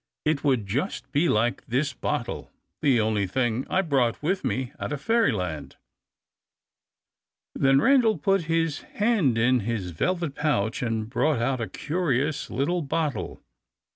[0.25, 2.51] It would just be like this bottle,
[2.81, 5.75] the only thing I brought with me out of Fairyland."
[7.53, 12.81] Then Randal put his hand in his velvet pouch, and brought out a curious small
[12.81, 13.43] bottle.